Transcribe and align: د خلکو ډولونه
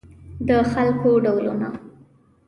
د 0.47 0.49
خلکو 0.71 1.09
ډولونه 1.23 1.67